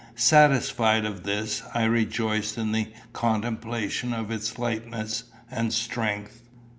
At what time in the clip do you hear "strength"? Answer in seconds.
5.71-6.41